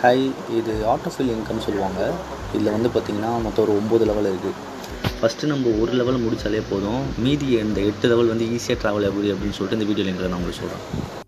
[0.00, 0.24] Hi
[0.56, 2.00] இது autofill income சொல்லுவாங்க.
[2.54, 4.54] இதில் வந்து பார்த்திங்கன்னா மொத்தம் ஒரு ஒம்பது லெவல் இருக்குது
[5.20, 7.02] ஃபஸ்ட்டு நம்ம ஒரு லெவல் முடித்தாலே போதும்.
[7.26, 10.62] மீதி இந்த எட்டு லெவல் வந்து ஈஸியாக ட்ராவல் எப்படி அப்படின்னு சொல்லிட்டு இந்த வீடியோ லிங்கில் நான் உங்களுக்கு
[10.62, 11.25] சொல்கிறேன்